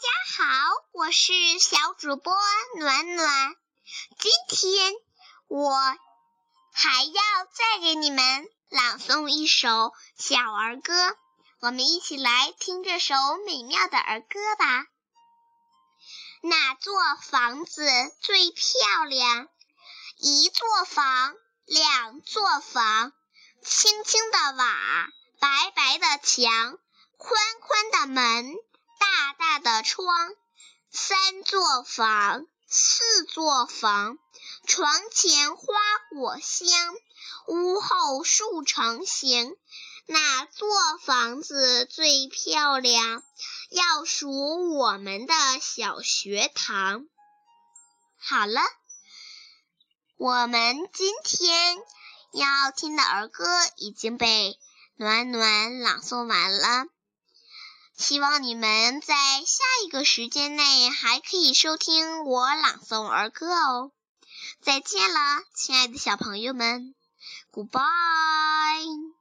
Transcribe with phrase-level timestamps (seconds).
[0.00, 0.44] 家好
[0.92, 2.32] 我是小主播
[2.78, 3.54] 暖暖。
[4.18, 4.94] 今天
[5.46, 5.70] 我
[6.72, 10.94] 还要再给你们朗诵一首小儿歌，
[11.60, 13.14] 我们一起来听这首
[13.44, 14.86] 美妙的儿歌吧。
[16.40, 17.84] 哪座房子
[18.22, 19.48] 最漂亮？
[20.16, 21.34] 一座房，
[21.66, 23.12] 两座房，
[23.62, 25.08] 青青的瓦，
[25.40, 26.78] 白白的墙，
[27.18, 28.54] 宽宽的门，
[29.60, 30.32] 的窗。
[30.90, 34.18] 三座房，四座房，
[34.66, 35.64] 床前花
[36.10, 36.94] 果香，
[37.46, 39.56] 屋后树成行。
[40.06, 43.22] 哪座房子最漂亮？
[43.70, 47.06] 要数我们的小学堂。
[48.18, 48.60] 好了，
[50.16, 51.78] 我们今天
[52.32, 54.58] 要听的儿歌已经被
[54.96, 56.86] 暖暖朗诵完了。
[58.00, 63.92] 希望你们在下一个时间内还可以收听我朗诵儿歌哦！
[64.62, 65.18] 再见了，
[65.54, 66.94] 亲爱的小朋友们
[67.52, 69.19] ，Goodbye。